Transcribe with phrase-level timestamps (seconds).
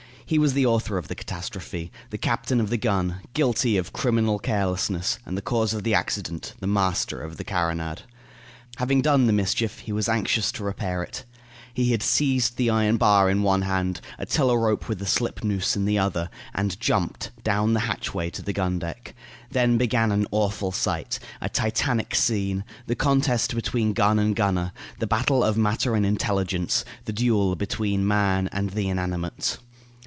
[0.25, 4.39] He was the author of the catastrophe, the captain of the gun, guilty of criminal
[4.39, 8.03] carelessness, and the cause of the accident, the master of the carronade.
[8.77, 11.25] Having done the mischief, he was anxious to repair it.
[11.73, 15.43] He had seized the iron bar in one hand, a tiller rope with a slip
[15.43, 19.13] noose in the other, and jumped, down the hatchway to the gun deck.
[19.51, 25.07] Then began an awful sight; a Titanic scene; the contest between gun and gunner; the
[25.07, 29.57] battle of matter and intelligence; the duel between man and the inanimate.